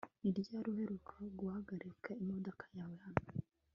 Ni 0.21 0.29
ryari 0.37 0.67
uheruka 0.73 1.15
guhagarika 1.39 2.09
imodoka 2.23 2.63
yawe 2.77 2.95
hano 3.05 3.23